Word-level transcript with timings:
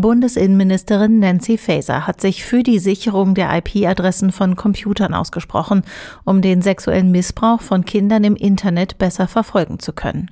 Bundesinnenministerin 0.00 1.18
Nancy 1.18 1.58
Faeser 1.58 2.06
hat 2.06 2.20
sich 2.20 2.44
für 2.44 2.62
die 2.62 2.78
Sicherung 2.78 3.34
der 3.34 3.50
IP-Adressen 3.56 4.32
von 4.32 4.56
Computern 4.56 5.14
ausgesprochen, 5.14 5.82
um 6.24 6.42
den 6.42 6.62
sexuellen 6.62 7.10
Missbrauch 7.10 7.60
von 7.60 7.84
Kindern 7.84 8.24
im 8.24 8.36
Internet 8.36 8.98
besser 8.98 9.28
verfolgen 9.28 9.78
zu 9.78 9.92
können. 9.92 10.30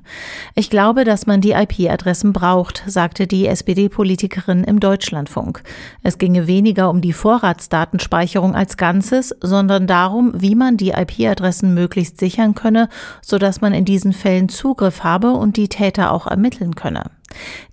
Ich 0.55 0.71
glaube, 0.71 1.05
dass 1.05 1.27
man 1.27 1.41
die 1.41 1.53
IP-Adressen 1.53 2.33
braucht, 2.33 2.85
sagte 2.87 3.27
die 3.27 3.47
SPD-Politikerin 3.47 4.65
im 4.65 4.81
Deutschlandfunk. 4.81 5.63
Es 6.03 6.19
ginge 6.19 6.47
weniger 6.47 6.89
um 6.89 7.01
die 7.01 7.13
Vorratsdatenspeicherung 7.13 8.55
als 8.55 8.77
Ganzes, 8.77 9.35
sondern 9.41 9.87
darum, 9.87 10.33
wie 10.37 10.55
man 10.55 10.77
die 10.77 10.91
IP-Adressen 10.91 11.75
möglichst 11.75 12.21
sichern 12.21 12.55
könne, 12.55 12.89
sodass 13.23 13.61
man 13.61 13.75
in 13.75 13.85
diesen 13.85 14.13
Fällen 14.13 14.49
Zugriff 14.49 15.03
habe 15.05 15.33
und 15.33 15.57
die 15.57 15.69
Täter 15.69 16.13
auch 16.13 16.27
ermitteln 16.27 16.75
könne. 16.75 17.16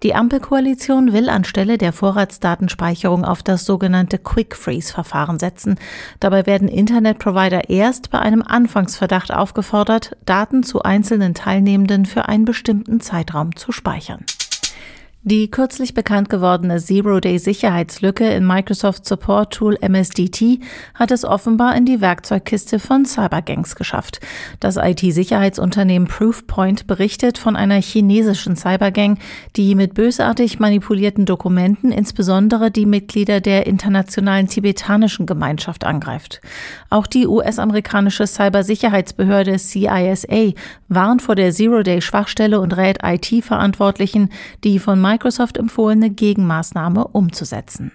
Die 0.01 0.15
Ampelkoalition 0.15 1.13
will 1.13 1.29
anstelle 1.29 1.77
der 1.77 1.93
Vorratsdatenspeicherung 1.93 3.23
auf 3.23 3.43
das 3.43 3.65
sogenannte 3.65 4.17
Quick 4.17 4.55
Freeze-Verfahren 4.55 5.39
setzen. 5.39 5.79
Dabei 6.19 6.45
werden 6.45 6.67
Internetprovider 6.67 7.69
erst 7.69 8.09
bei 8.09 8.19
einem 8.19 8.41
Anfangsverdacht 8.41 9.33
aufgefordert, 9.33 10.17
Daten 10.25 10.63
zu 10.63 10.81
einzelnen 10.83 11.33
Teilnehmenden 11.33 12.05
für 12.05 12.27
einen 12.27 12.45
bestimmten 12.45 12.99
Zeitraum 12.99 13.55
zu 13.55 13.71
speichern. 13.71 14.25
Die 15.25 15.49
kürzlich 15.49 15.93
bekannt 15.93 16.29
gewordene 16.29 16.79
Zero-Day-Sicherheitslücke 16.79 18.27
in 18.27 18.45
Microsoft 18.45 19.05
Support 19.05 19.53
Tool 19.53 19.77
MSDT 19.79 20.59
hat 20.95 21.11
es 21.11 21.23
offenbar 21.23 21.77
in 21.77 21.85
die 21.85 22.01
Werkzeugkiste 22.01 22.77
von 22.77 23.05
Cybergangs 23.05 23.75
geschafft. 23.75 24.19
Das 24.59 24.75
IT-Sicherheitsunternehmen 24.75 26.09
Proofpoint 26.09 26.87
berichtet 26.87 27.37
von 27.37 27.55
einer 27.55 27.81
chinesischen 27.81 28.57
Cybergang, 28.57 29.17
die 29.55 29.75
mit 29.75 29.93
bösartig 29.93 30.59
manipulierten 30.59 31.25
Dokumenten 31.25 31.93
insbesondere 31.93 32.69
die 32.69 32.85
Mitglieder 32.85 33.39
der 33.39 33.65
internationalen 33.65 34.49
tibetanischen 34.49 35.25
Gemeinschaft 35.25 35.85
angreift. 35.85 36.41
Auch 36.89 37.07
die 37.07 37.27
US-amerikanische 37.27 38.27
Cybersicherheitsbehörde 38.27 39.57
CISA 39.57 40.51
warnt 40.89 41.21
vor 41.21 41.35
der 41.35 41.51
Zero-Day-Schwachstelle 41.53 42.59
und 42.59 42.75
rät 42.75 42.97
IT-Verantwortlichen, 43.01 44.29
die 44.65 44.79
von 44.79 44.99
Microsoft 45.13 45.59
empfohlene 45.59 46.09
Gegenmaßnahme 46.09 47.07
umzusetzen. 47.09 47.91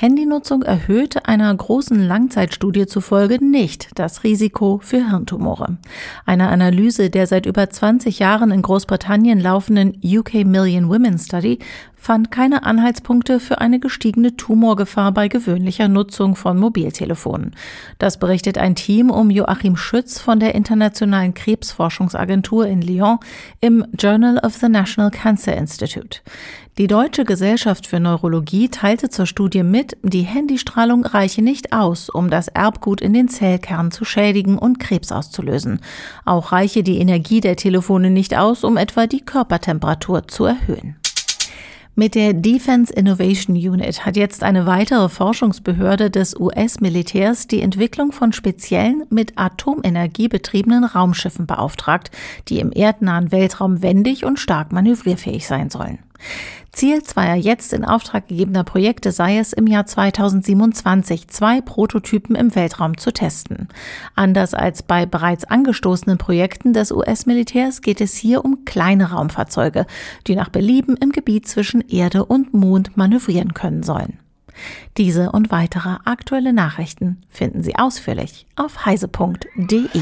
Handynutzung 0.00 0.62
erhöht 0.62 1.26
einer 1.26 1.52
großen 1.52 2.00
Langzeitstudie 2.00 2.86
zufolge 2.86 3.44
nicht 3.44 3.88
das 3.96 4.22
Risiko 4.22 4.78
für 4.80 5.10
Hirntumore. 5.10 5.78
Eine 6.24 6.50
Analyse 6.50 7.10
der 7.10 7.26
seit 7.26 7.46
über 7.46 7.68
20 7.68 8.20
Jahren 8.20 8.52
in 8.52 8.62
Großbritannien 8.62 9.40
laufenden 9.40 10.00
UK 10.04 10.44
Million 10.44 10.88
Women 10.88 11.18
Study 11.18 11.58
fand 11.96 12.30
keine 12.30 12.62
Anhaltspunkte 12.62 13.40
für 13.40 13.60
eine 13.60 13.80
gestiegene 13.80 14.36
Tumorgefahr 14.36 15.10
bei 15.10 15.26
gewöhnlicher 15.26 15.88
Nutzung 15.88 16.36
von 16.36 16.56
Mobiltelefonen. 16.56 17.56
Das 17.98 18.20
berichtet 18.20 18.56
ein 18.56 18.76
Team 18.76 19.10
um 19.10 19.30
Joachim 19.30 19.76
Schütz 19.76 20.20
von 20.20 20.38
der 20.38 20.54
Internationalen 20.54 21.34
Krebsforschungsagentur 21.34 22.68
in 22.68 22.82
Lyon 22.82 23.18
im 23.60 23.84
Journal 23.98 24.38
of 24.38 24.54
the 24.54 24.68
National 24.68 25.10
Cancer 25.10 25.56
Institute. 25.56 26.20
Die 26.78 26.86
Deutsche 26.86 27.24
Gesellschaft 27.24 27.88
für 27.88 27.98
Neurologie 27.98 28.68
teilte 28.68 29.10
zur 29.10 29.26
Studie 29.26 29.64
mit, 29.64 29.96
die 30.04 30.22
Handystrahlung 30.22 31.04
reiche 31.04 31.42
nicht 31.42 31.72
aus, 31.72 32.08
um 32.08 32.30
das 32.30 32.46
Erbgut 32.46 33.00
in 33.00 33.12
den 33.12 33.26
Zellkern 33.26 33.90
zu 33.90 34.04
schädigen 34.04 34.56
und 34.56 34.78
Krebs 34.78 35.10
auszulösen. 35.10 35.80
Auch 36.24 36.52
reiche 36.52 36.84
die 36.84 36.98
Energie 36.98 37.40
der 37.40 37.56
Telefone 37.56 38.10
nicht 38.10 38.36
aus, 38.36 38.62
um 38.62 38.76
etwa 38.76 39.08
die 39.08 39.22
Körpertemperatur 39.22 40.28
zu 40.28 40.44
erhöhen. 40.44 40.94
Mit 41.96 42.14
der 42.14 42.32
Defense 42.32 42.92
Innovation 42.92 43.56
Unit 43.56 44.06
hat 44.06 44.16
jetzt 44.16 44.44
eine 44.44 44.64
weitere 44.64 45.08
Forschungsbehörde 45.08 46.12
des 46.12 46.38
US-Militärs 46.38 47.48
die 47.48 47.60
Entwicklung 47.60 48.12
von 48.12 48.32
speziellen 48.32 49.02
mit 49.10 49.32
Atomenergie 49.34 50.28
betriebenen 50.28 50.84
Raumschiffen 50.84 51.44
beauftragt, 51.44 52.12
die 52.46 52.60
im 52.60 52.70
erdnahen 52.70 53.32
Weltraum 53.32 53.82
wendig 53.82 54.24
und 54.24 54.38
stark 54.38 54.70
manövrierfähig 54.70 55.48
sein 55.48 55.70
sollen. 55.70 55.98
Ziel 56.78 57.02
zweier 57.02 57.34
jetzt 57.34 57.72
in 57.72 57.84
Auftrag 57.84 58.28
gegebener 58.28 58.62
Projekte 58.62 59.10
sei 59.10 59.38
es, 59.38 59.52
im 59.52 59.66
Jahr 59.66 59.84
2027 59.84 61.26
zwei 61.26 61.60
Prototypen 61.60 62.36
im 62.36 62.54
Weltraum 62.54 62.96
zu 62.96 63.12
testen. 63.12 63.66
Anders 64.14 64.54
als 64.54 64.84
bei 64.84 65.04
bereits 65.04 65.44
angestoßenen 65.44 66.18
Projekten 66.18 66.72
des 66.72 66.92
US-Militärs 66.92 67.82
geht 67.82 68.00
es 68.00 68.14
hier 68.14 68.44
um 68.44 68.64
kleine 68.64 69.10
Raumfahrzeuge, 69.10 69.86
die 70.28 70.36
nach 70.36 70.50
Belieben 70.50 70.96
im 70.96 71.10
Gebiet 71.10 71.48
zwischen 71.48 71.80
Erde 71.80 72.24
und 72.24 72.54
Mond 72.54 72.96
manövrieren 72.96 73.54
können 73.54 73.82
sollen. 73.82 74.20
Diese 74.98 75.32
und 75.32 75.50
weitere 75.50 75.96
aktuelle 76.04 76.52
Nachrichten 76.52 77.22
finden 77.28 77.64
Sie 77.64 77.74
ausführlich 77.74 78.46
auf 78.54 78.86
heise.de. 78.86 80.00